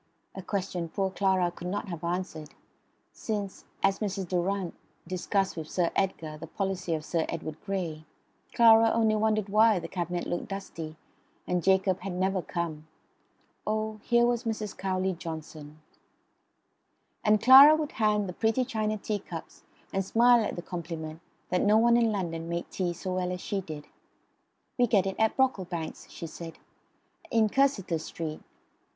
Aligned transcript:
a 0.33 0.41
question 0.41 0.89
poor 0.89 1.11
Clara 1.11 1.51
could 1.51 1.67
not 1.67 1.87
have 1.89 2.03
answered, 2.03 2.55
since, 3.13 3.65
as 3.83 3.99
Mrs. 3.99 4.27
Durrant 4.27 4.73
discussed 5.07 5.55
with 5.55 5.69
Sir 5.69 5.91
Edgar 5.95 6.39
the 6.39 6.47
policy 6.47 6.95
of 6.95 7.05
Sir 7.05 7.23
Edward 7.29 7.61
Grey, 7.63 8.03
Clara 8.51 8.89
only 8.95 9.15
wondered 9.15 9.47
why 9.47 9.77
the 9.77 9.87
cabinet 9.87 10.25
looked 10.25 10.47
dusty, 10.47 10.95
and 11.45 11.61
Jacob 11.63 11.99
had 11.99 12.13
never 12.13 12.41
come. 12.41 12.87
Oh, 13.67 13.99
here 14.01 14.25
was 14.25 14.43
Mrs. 14.43 14.75
Cowley 14.75 15.13
Johnson... 15.13 15.81
And 17.23 17.39
Clara 17.39 17.75
would 17.75 17.91
hand 17.91 18.27
the 18.27 18.33
pretty 18.33 18.65
china 18.65 18.97
teacups, 18.97 19.61
and 19.93 20.03
smile 20.03 20.43
at 20.43 20.55
the 20.55 20.63
compliment 20.63 21.21
that 21.51 21.61
no 21.61 21.77
one 21.77 21.95
in 21.95 22.11
London 22.11 22.49
made 22.49 22.67
tea 22.71 22.93
so 22.93 23.13
well 23.13 23.31
as 23.31 23.39
she 23.41 23.61
did. 23.61 23.85
"We 24.79 24.87
get 24.87 25.05
it 25.05 25.19
at 25.19 25.37
Brocklebank's," 25.37 26.09
she 26.09 26.25
said, 26.25 26.57
"in 27.29 27.49
Cursitor 27.49 27.99
Street." 27.99 28.41